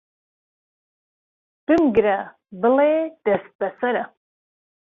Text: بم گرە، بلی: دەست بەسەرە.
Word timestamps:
بم 1.65 1.83
گرە، 1.95 2.17
بلی: 2.61 2.95
دەست 3.25 3.51
بەسەرە. 3.59 4.03